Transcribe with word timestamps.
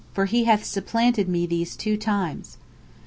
for 0.15 0.25
he 0.25 0.45
hath 0.45 0.63
supplanted 0.63 1.29
me 1.29 1.45
these 1.45 1.75
two 1.75 1.95
times." 1.95 2.57